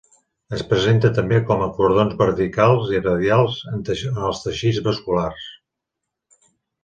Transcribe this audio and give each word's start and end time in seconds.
Es 0.59 0.61
presenta 0.69 1.09
també 1.17 1.41
com 1.49 1.59
cordons 1.75 2.15
verticals 2.21 2.89
i 2.95 3.01
radials 3.03 3.59
en 3.73 3.85
els 4.31 4.41
teixits 4.47 4.81
vasculars. 4.89 5.45